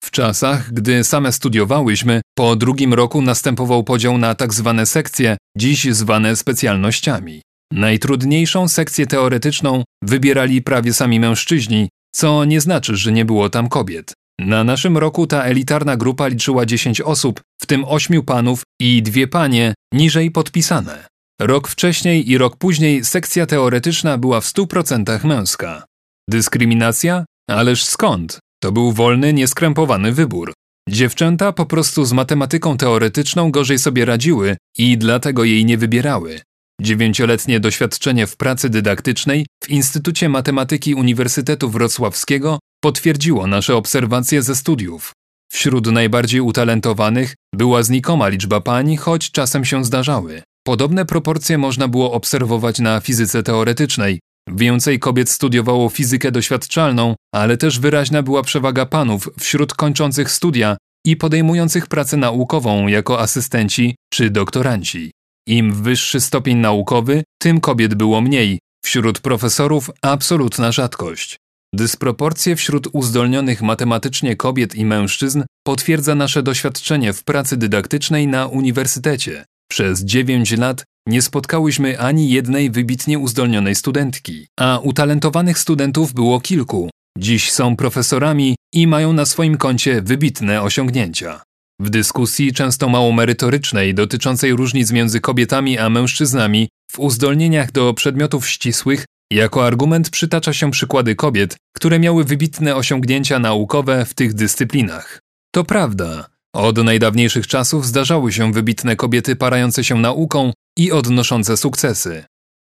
W 0.03 0.11
czasach, 0.11 0.73
gdy 0.73 1.03
same 1.03 1.31
studiowałyśmy, 1.31 2.21
po 2.37 2.55
drugim 2.55 2.93
roku 2.93 3.21
następował 3.21 3.83
podział 3.83 4.17
na 4.17 4.35
tak 4.35 4.53
zwane 4.53 4.85
sekcje, 4.85 5.37
dziś 5.57 5.93
zwane 5.93 6.35
specjalnościami. 6.35 7.41
Najtrudniejszą 7.71 8.67
sekcję 8.67 9.07
teoretyczną 9.07 9.83
wybierali 10.03 10.61
prawie 10.61 10.93
sami 10.93 11.19
mężczyźni, 11.19 11.89
co 12.15 12.45
nie 12.45 12.61
znaczy, 12.61 12.95
że 12.95 13.11
nie 13.11 13.25
było 13.25 13.49
tam 13.49 13.69
kobiet. 13.69 14.13
Na 14.39 14.63
naszym 14.63 14.97
roku 14.97 15.27
ta 15.27 15.43
elitarna 15.43 15.97
grupa 15.97 16.27
liczyła 16.27 16.65
10 16.65 17.01
osób, 17.01 17.41
w 17.61 17.65
tym 17.65 17.85
8 17.85 18.21
panów 18.21 18.63
i 18.81 19.03
dwie 19.03 19.27
panie, 19.27 19.73
niżej 19.93 20.31
podpisane. 20.31 21.07
Rok 21.41 21.67
wcześniej 21.67 22.29
i 22.31 22.37
rok 22.37 22.57
później 22.57 23.05
sekcja 23.05 23.45
teoretyczna 23.45 24.17
była 24.17 24.41
w 24.41 24.45
100% 24.45 25.25
męska. 25.25 25.85
Dyskryminacja? 26.29 27.25
Ależ 27.49 27.83
skąd? 27.83 28.39
To 28.63 28.71
był 28.71 28.91
wolny, 28.91 29.33
nieskrępowany 29.33 30.11
wybór. 30.11 30.53
Dziewczęta 30.89 31.51
po 31.51 31.65
prostu 31.65 32.05
z 32.05 32.13
matematyką 32.13 32.77
teoretyczną 32.77 33.51
gorzej 33.51 33.79
sobie 33.79 34.05
radziły 34.05 34.57
i 34.77 34.97
dlatego 34.97 35.43
jej 35.43 35.65
nie 35.65 35.77
wybierały. 35.77 36.41
Dziewięcioletnie 36.81 37.59
doświadczenie 37.59 38.27
w 38.27 38.37
pracy 38.37 38.69
dydaktycznej 38.69 39.45
w 39.63 39.69
Instytucie 39.69 40.29
Matematyki 40.29 40.95
Uniwersytetu 40.95 41.69
Wrocławskiego 41.69 42.59
potwierdziło 42.83 43.47
nasze 43.47 43.75
obserwacje 43.75 44.41
ze 44.41 44.55
studiów. 44.55 45.11
Wśród 45.51 45.91
najbardziej 45.91 46.41
utalentowanych 46.41 47.35
była 47.55 47.83
znikoma 47.83 48.27
liczba 48.27 48.61
pań, 48.61 48.95
choć 48.97 49.31
czasem 49.31 49.65
się 49.65 49.85
zdarzały. 49.85 50.41
Podobne 50.63 51.05
proporcje 51.05 51.57
można 51.57 51.87
było 51.87 52.11
obserwować 52.11 52.79
na 52.79 52.99
fizyce 52.99 53.43
teoretycznej. 53.43 54.19
Więcej 54.49 54.99
kobiet 54.99 55.29
studiowało 55.29 55.89
fizykę 55.89 56.31
doświadczalną, 56.31 57.15
ale 57.33 57.57
też 57.57 57.79
wyraźna 57.79 58.23
była 58.23 58.43
przewaga 58.43 58.85
panów 58.85 59.29
wśród 59.39 59.73
kończących 59.73 60.31
studia 60.31 60.77
i 61.05 61.15
podejmujących 61.15 61.87
pracę 61.87 62.17
naukową 62.17 62.87
jako 62.87 63.19
asystenci 63.19 63.95
czy 64.13 64.29
doktoranci. 64.29 65.11
Im 65.47 65.83
wyższy 65.83 66.21
stopień 66.21 66.57
naukowy, 66.57 67.23
tym 67.41 67.61
kobiet 67.61 67.95
było 67.95 68.21
mniej. 68.21 68.59
Wśród 68.85 69.19
profesorów 69.19 69.91
absolutna 70.01 70.71
rzadkość. 70.71 71.37
Dysproporcje 71.73 72.55
wśród 72.55 72.87
uzdolnionych 72.93 73.61
matematycznie 73.61 74.35
kobiet 74.35 74.75
i 74.75 74.85
mężczyzn 74.85 75.43
potwierdza 75.63 76.15
nasze 76.15 76.43
doświadczenie 76.43 77.13
w 77.13 77.23
pracy 77.23 77.57
dydaktycznej 77.57 78.27
na 78.27 78.47
uniwersytecie. 78.47 79.45
Przez 79.69 80.03
9 80.03 80.57
lat 80.57 80.83
nie 81.07 81.21
spotkałyśmy 81.21 81.99
ani 81.99 82.29
jednej 82.29 82.71
wybitnie 82.71 83.19
uzdolnionej 83.19 83.75
studentki, 83.75 84.47
a 84.59 84.79
utalentowanych 84.83 85.59
studentów 85.59 86.13
było 86.13 86.39
kilku. 86.39 86.89
Dziś 87.17 87.51
są 87.51 87.75
profesorami 87.75 88.55
i 88.73 88.87
mają 88.87 89.13
na 89.13 89.25
swoim 89.25 89.57
koncie 89.57 90.01
wybitne 90.01 90.61
osiągnięcia. 90.61 91.41
W 91.81 91.89
dyskusji, 91.89 92.53
często 92.53 92.89
mało 92.89 93.11
merytorycznej, 93.11 93.93
dotyczącej 93.93 94.53
różnic 94.53 94.91
między 94.91 95.19
kobietami 95.19 95.77
a 95.77 95.89
mężczyznami 95.89 96.69
w 96.91 96.99
uzdolnieniach 96.99 97.71
do 97.71 97.93
przedmiotów 97.93 98.49
ścisłych, 98.49 99.05
jako 99.31 99.65
argument 99.65 100.09
przytacza 100.09 100.53
się 100.53 100.71
przykłady 100.71 101.15
kobiet, 101.15 101.57
które 101.75 101.99
miały 101.99 102.23
wybitne 102.23 102.75
osiągnięcia 102.75 103.39
naukowe 103.39 104.05
w 104.05 104.13
tych 104.13 104.33
dyscyplinach. 104.33 105.19
To 105.53 105.63
prawda, 105.63 106.27
od 106.55 106.77
najdawniejszych 106.77 107.47
czasów 107.47 107.85
zdarzały 107.85 108.33
się 108.33 108.51
wybitne 108.51 108.95
kobiety 108.95 109.35
parające 109.35 109.83
się 109.83 109.95
nauką 109.95 110.53
i 110.77 110.91
odnoszące 110.91 111.57
sukcesy. 111.57 112.23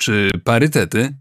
Czy 0.00 0.30
parytety 0.44 1.14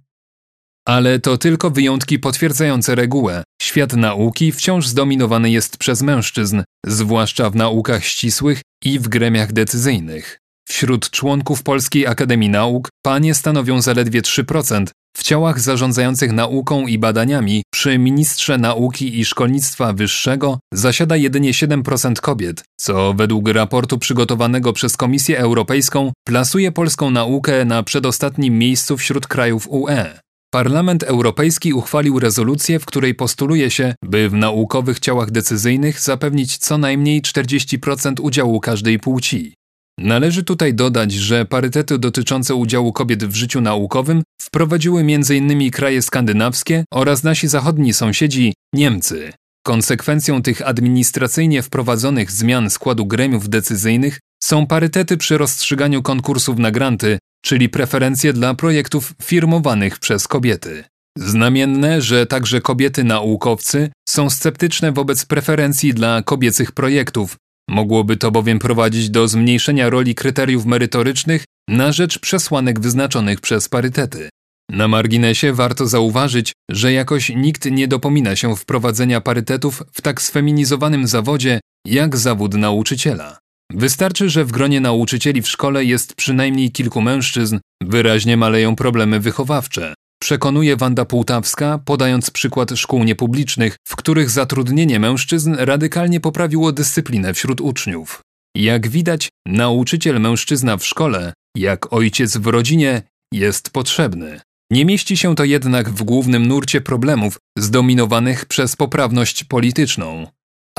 ale 0.87 1.19
to 1.19 1.37
tylko 1.37 1.69
wyjątki 1.69 2.19
potwierdzające 2.19 2.95
regułę. 2.95 3.43
Świat 3.61 3.93
nauki 3.93 4.51
wciąż 4.51 4.87
zdominowany 4.87 5.51
jest 5.51 5.77
przez 5.77 6.01
mężczyzn, 6.01 6.63
zwłaszcza 6.85 7.49
w 7.49 7.55
naukach 7.55 8.05
ścisłych 8.05 8.61
i 8.83 8.99
w 8.99 9.07
gremiach 9.07 9.53
decyzyjnych. 9.53 10.37
Wśród 10.69 11.09
członków 11.09 11.63
Polskiej 11.63 12.07
Akademii 12.07 12.49
Nauk 12.49 12.89
panie 13.05 13.35
stanowią 13.35 13.81
zaledwie 13.81 14.21
3%, 14.21 14.85
w 15.17 15.23
ciałach 15.23 15.59
zarządzających 15.59 16.31
nauką 16.31 16.87
i 16.87 16.97
badaniami 16.97 17.63
przy 17.73 17.97
ministrze 17.97 18.57
nauki 18.57 19.19
i 19.19 19.25
szkolnictwa 19.25 19.93
wyższego 19.93 20.59
zasiada 20.73 21.15
jedynie 21.15 21.51
7% 21.51 22.13
kobiet, 22.13 22.63
co 22.79 23.13
według 23.13 23.49
raportu 23.49 23.97
przygotowanego 23.97 24.73
przez 24.73 24.97
Komisję 24.97 25.39
Europejską 25.39 26.11
plasuje 26.27 26.71
polską 26.71 27.11
naukę 27.11 27.65
na 27.65 27.83
przedostatnim 27.83 28.57
miejscu 28.57 28.97
wśród 28.97 29.27
krajów 29.27 29.67
UE. 29.69 30.19
Parlament 30.51 31.03
Europejski 31.03 31.73
uchwalił 31.73 32.19
rezolucję, 32.19 32.79
w 32.79 32.85
której 32.85 33.15
postuluje 33.15 33.71
się, 33.71 33.95
by 34.03 34.29
w 34.29 34.33
naukowych 34.33 34.99
ciałach 34.99 35.31
decyzyjnych 35.31 35.99
zapewnić 35.99 36.57
co 36.57 36.77
najmniej 36.77 37.21
40% 37.21 38.21
udziału 38.21 38.59
każdej 38.59 38.99
płci. 38.99 39.53
Należy 39.99 40.43
tutaj 40.43 40.73
dodać, 40.73 41.11
że 41.11 41.45
parytety 41.45 41.97
dotyczące 41.97 42.55
udziału 42.55 42.93
kobiet 42.93 43.25
w 43.25 43.35
życiu 43.35 43.61
naukowym 43.61 44.23
wprowadziły 44.41 45.01
m.in. 45.01 45.71
kraje 45.71 46.01
skandynawskie 46.01 46.83
oraz 46.93 47.23
nasi 47.23 47.47
zachodni 47.47 47.93
sąsiedzi 47.93 48.53
Niemcy. 48.73 49.33
Konsekwencją 49.65 50.41
tych 50.41 50.67
administracyjnie 50.67 51.61
wprowadzonych 51.61 52.31
zmian 52.31 52.69
składu 52.69 53.05
gremiów 53.05 53.49
decyzyjnych 53.49 54.19
są 54.43 54.67
parytety 54.67 55.17
przy 55.17 55.37
rozstrzyganiu 55.37 56.01
konkursów 56.01 56.59
na 56.59 56.71
granty, 56.71 57.19
czyli 57.41 57.69
preferencje 57.69 58.33
dla 58.33 58.53
projektów 58.53 59.13
firmowanych 59.23 59.99
przez 59.99 60.27
kobiety. 60.27 60.83
Znamienne, 61.17 62.01
że 62.01 62.25
także 62.25 62.61
kobiety 62.61 63.03
naukowcy 63.03 63.89
są 64.09 64.29
sceptyczne 64.29 64.91
wobec 64.91 65.25
preferencji 65.25 65.93
dla 65.93 66.21
kobiecych 66.21 66.71
projektów. 66.71 67.35
Mogłoby 67.69 68.17
to 68.17 68.31
bowiem 68.31 68.59
prowadzić 68.59 69.09
do 69.09 69.27
zmniejszenia 69.27 69.89
roli 69.89 70.15
kryteriów 70.15 70.65
merytorycznych 70.65 71.43
na 71.67 71.91
rzecz 71.91 72.19
przesłanek 72.19 72.79
wyznaczonych 72.79 73.41
przez 73.41 73.69
parytety. 73.69 74.29
Na 74.69 74.87
marginesie 74.87 75.53
warto 75.53 75.87
zauważyć, 75.87 76.53
że 76.71 76.93
jakoś 76.93 77.29
nikt 77.29 77.65
nie 77.65 77.87
dopomina 77.87 78.35
się 78.35 78.55
wprowadzenia 78.55 79.21
parytetów 79.21 79.83
w 79.93 80.01
tak 80.01 80.21
sfeminizowanym 80.21 81.07
zawodzie 81.07 81.59
jak 81.87 82.17
zawód 82.17 82.53
nauczyciela. 82.53 83.37
Wystarczy, 83.73 84.29
że 84.29 84.45
w 84.45 84.51
gronie 84.51 84.81
nauczycieli 84.81 85.41
w 85.41 85.47
szkole 85.47 85.85
jest 85.85 86.15
przynajmniej 86.15 86.71
kilku 86.71 87.01
mężczyzn, 87.01 87.59
wyraźnie 87.83 88.37
maleją 88.37 88.75
problemy 88.75 89.19
wychowawcze. 89.19 89.93
Przekonuje 90.21 90.75
Wanda 90.75 91.05
Półtawska, 91.05 91.79
podając 91.85 92.31
przykład 92.31 92.71
szkół 92.75 93.03
niepublicznych, 93.03 93.75
w 93.87 93.95
których 93.95 94.29
zatrudnienie 94.29 94.99
mężczyzn 94.99 95.55
radykalnie 95.57 96.19
poprawiło 96.19 96.71
dyscyplinę 96.71 97.33
wśród 97.33 97.61
uczniów. 97.61 98.21
Jak 98.55 98.87
widać, 98.87 99.29
nauczyciel 99.47 100.19
mężczyzna 100.19 100.77
w 100.77 100.85
szkole, 100.85 101.33
jak 101.57 101.93
ojciec 101.93 102.37
w 102.37 102.47
rodzinie, 102.47 103.01
jest 103.33 103.69
potrzebny. 103.69 104.41
Nie 104.71 104.85
mieści 104.85 105.17
się 105.17 105.35
to 105.35 105.43
jednak 105.43 105.89
w 105.89 106.03
głównym 106.03 106.47
nurcie 106.47 106.81
problemów 106.81 107.37
zdominowanych 107.57 108.45
przez 108.45 108.75
poprawność 108.75 109.43
polityczną 109.43 110.27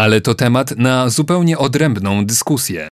ale 0.00 0.20
to 0.20 0.34
temat 0.34 0.76
na 0.76 1.08
zupełnie 1.08 1.58
odrębną 1.58 2.26
dyskusję. 2.26 2.88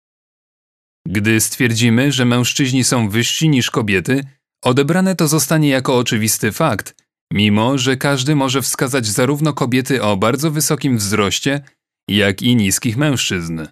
Gdy 1.09 1.41
stwierdzimy, 1.41 2.13
że 2.13 2.25
mężczyźni 2.25 2.85
są 2.85 3.09
wyżsi 3.09 3.49
niż 3.49 3.71
kobiety, 3.71 4.25
odebrane 4.65 5.17
to 5.17 5.29
zostanie 5.29 5.69
jako 5.69 5.97
oczywisty 5.97 6.53
fakt, 6.53 6.95
mimo 7.33 7.79
że 7.79 7.97
każdy 7.97 8.37
może 8.37 8.63
wskazać 8.63 9.07
zarówno 9.07 9.53
kobiety 9.53 10.03
o 10.03 10.17
bardzo 10.17 10.51
wysokim 10.51 10.99
wzroście, 10.99 11.61
jak 12.09 12.43
i 12.43 12.57
niskich 12.57 12.97
mężczyzn. 12.97 13.67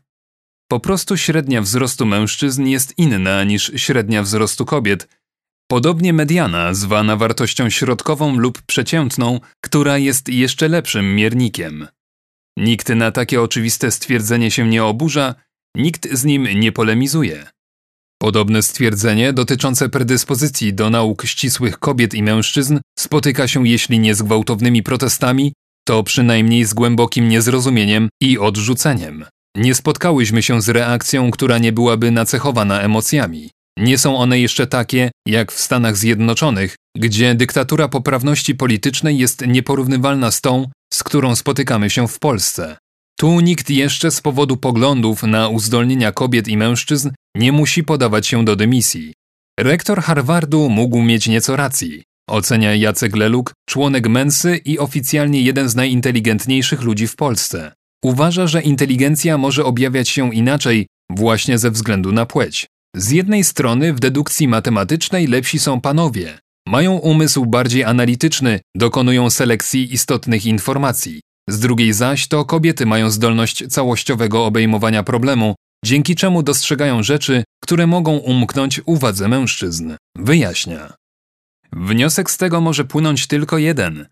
Po 0.71 0.81
prostu 0.81 1.17
średnia 1.17 1.63
wzrostu 1.63 2.07
mężczyzn 2.07 2.67
jest 2.67 2.99
inna 2.99 3.45
niż 3.45 3.73
średnia 3.77 4.23
wzrostu 4.23 4.65
kobiet, 4.65 5.09
podobnie 5.69 6.13
mediana, 6.13 6.75
zwana 6.75 7.17
wartością 7.17 7.71
środkową 7.71 8.37
lub 8.37 8.63
przeciętną, 8.63 9.41
która 9.61 9.99
jest 9.99 10.29
jeszcze 10.29 10.69
lepszym 10.69 11.15
miernikiem. 11.15 11.89
Nikt 12.59 12.89
na 12.89 13.11
takie 13.11 13.43
oczywiste 13.43 13.91
stwierdzenie 13.91 14.51
się 14.51 14.69
nie 14.69 14.85
oburza, 14.85 15.35
nikt 15.77 16.13
z 16.13 16.25
nim 16.25 16.49
nie 16.61 16.73
polemizuje. 16.73 17.47
Podobne 18.23 18.63
stwierdzenie 18.63 19.33
dotyczące 19.33 19.89
predyspozycji 19.89 20.75
do 20.75 20.91
nauk 20.91 21.27
ścisłych 21.27 21.79
kobiet 21.79 22.15
i 22.15 22.23
mężczyzn 22.23 22.79
spotyka 22.99 23.49
się 23.49 23.69
jeśli 23.69 23.99
nie 23.99 24.15
z 24.15 24.23
gwałtownymi 24.23 24.83
protestami, 24.83 25.53
to 25.89 26.03
przynajmniej 26.03 26.65
z 26.65 26.75
głębokim 26.75 27.29
niezrozumieniem 27.29 28.09
i 28.23 28.39
odrzuceniem. 28.39 29.25
Nie 29.57 29.75
spotkałyśmy 29.75 30.43
się 30.43 30.63
z 30.63 30.69
reakcją, 30.69 31.31
która 31.31 31.59
nie 31.59 31.73
byłaby 31.73 32.11
nacechowana 32.11 32.81
emocjami. 32.81 33.51
Nie 33.81 33.99
są 33.99 34.17
one 34.17 34.41
jeszcze 34.41 34.67
takie, 34.67 35.11
jak 35.29 35.53
w 35.53 35.61
Stanach 35.61 35.97
Zjednoczonych, 35.97 36.77
gdzie 36.97 37.35
dyktatura 37.35 37.89
poprawności 37.89 38.55
politycznej 38.55 39.19
jest 39.19 39.47
nieporównywalna 39.47 40.31
z 40.31 40.41
tą, 40.41 40.67
z 40.93 41.03
którą 41.03 41.37
spotykamy 41.37 41.91
się 41.91 42.09
w 42.09 42.19
Polsce. 42.19 42.77
Tu 43.19 43.41
nikt 43.41 43.71
jeszcze 43.71 44.11
z 44.11 44.21
powodu 44.21 44.57
poglądów 44.57 45.23
na 45.23 45.49
uzdolnienia 45.49 46.13
kobiet 46.13 46.49
i 46.49 46.57
mężczyzn 46.57 47.11
nie 47.37 47.53
musi 47.53 47.85
podawać 47.85 48.27
się 48.27 48.45
do 48.45 48.57
dymisji. 48.57 49.13
Rektor 49.61 50.03
Harvardu 50.03 50.69
mógł 50.69 51.03
mieć 51.03 51.29
nieco 51.29 51.57
racji, 51.57 52.03
ocenia 52.29 52.75
Jacek 52.75 53.17
Leluk, 53.17 53.53
członek 53.69 54.09
Mensy 54.09 54.57
i 54.57 54.79
oficjalnie 54.79 55.43
jeden 55.43 55.69
z 55.69 55.75
najinteligentniejszych 55.75 56.83
ludzi 56.83 57.07
w 57.07 57.17
Polsce. 57.17 57.73
Uważa, 58.05 58.47
że 58.47 58.63
inteligencja 58.63 59.39
może 59.39 59.65
objawiać 59.65 60.09
się 60.09 60.35
inaczej 60.35 60.87
właśnie 61.11 61.59
ze 61.59 61.71
względu 61.71 62.13
na 62.13 62.27
płeć. 62.27 62.67
Z 62.97 63.11
jednej 63.11 63.45
strony 63.45 63.93
w 63.93 64.01
dedukcji 64.01 64.49
matematycznej 64.49 65.27
lepsi 65.27 65.59
są 65.59 65.81
panowie, 65.81 66.39
mają 66.69 66.93
umysł 66.93 67.47
bardziej 67.47 67.85
analityczny, 67.85 68.61
dokonują 68.77 69.31
selekcji 69.31 69.95
istotnych 69.95 70.47
informacji. 70.47 71.21
Z 71.49 71.59
drugiej 71.59 71.93
zaś 71.93 72.29
to 72.29 72.45
kobiety 72.45 72.87
mają 72.87 73.11
zdolność 73.11 73.67
całościowego 73.69 74.45
obejmowania 74.45 75.03
problemu, 75.03 75.55
dzięki 75.85 76.17
czemu 76.17 76.43
dostrzegają 76.43 77.03
rzeczy, 77.03 77.45
które 77.63 77.87
mogą 77.87 78.17
umknąć 78.17 78.81
uwadze 78.87 79.29
mężczyzn. 79.29 79.97
Wyjaśnia. 80.17 80.95
Wniosek 81.73 82.31
z 82.31 82.37
tego 82.37 82.61
może 82.61 82.85
płynąć 82.85 83.27
tylko 83.27 83.59
jeden. 83.59 84.07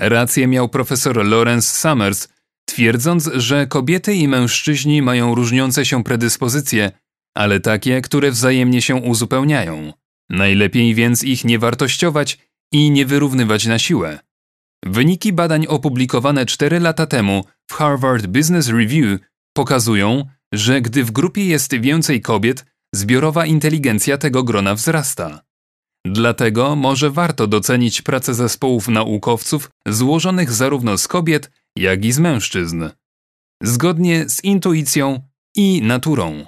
Rację 0.00 0.46
miał 0.46 0.68
profesor 0.68 1.26
Lawrence 1.26 1.68
Summers, 1.80 2.28
twierdząc, 2.68 3.30
że 3.34 3.66
kobiety 3.66 4.14
i 4.14 4.28
mężczyźni 4.28 5.02
mają 5.02 5.34
różniące 5.34 5.86
się 5.86 6.04
predyspozycje, 6.04 6.92
ale 7.34 7.60
takie, 7.60 8.00
które 8.00 8.30
wzajemnie 8.30 8.82
się 8.82 8.96
uzupełniają. 8.96 9.92
Najlepiej 10.30 10.94
więc 10.94 11.24
ich 11.24 11.44
nie 11.44 11.58
wartościować 11.58 12.38
i 12.72 12.90
nie 12.90 13.06
wyrównywać 13.06 13.66
na 13.66 13.78
siłę. 13.78 14.18
Wyniki 14.86 15.32
badań 15.32 15.66
opublikowane 15.66 16.46
4 16.46 16.80
lata 16.80 17.06
temu 17.06 17.44
w 17.70 17.74
Harvard 17.74 18.26
Business 18.26 18.68
Review 18.68 19.20
pokazują, 19.56 20.24
że 20.54 20.80
gdy 20.80 21.04
w 21.04 21.10
grupie 21.10 21.46
jest 21.46 21.74
więcej 21.74 22.20
kobiet, 22.20 22.64
zbiorowa 22.94 23.46
inteligencja 23.46 24.18
tego 24.18 24.42
grona 24.42 24.74
wzrasta. 24.74 25.44
Dlatego 26.06 26.76
może 26.76 27.10
warto 27.10 27.46
docenić 27.46 28.02
pracę 28.02 28.34
zespołów 28.34 28.88
naukowców 28.88 29.70
złożonych 29.88 30.52
zarówno 30.52 30.98
z 30.98 31.08
kobiet, 31.08 31.50
jak 31.76 32.04
i 32.04 32.12
z 32.12 32.18
mężczyzn. 32.18 32.84
Zgodnie 33.62 34.28
z 34.28 34.44
intuicją 34.44 35.28
i 35.56 35.82
naturą. 35.82 36.46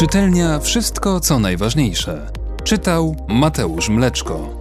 Czytelnia 0.00 0.58
Wszystko 0.58 1.20
co 1.20 1.38
najważniejsze. 1.38 2.26
Czytał 2.64 3.16
Mateusz 3.28 3.88
Mleczko. 3.88 4.59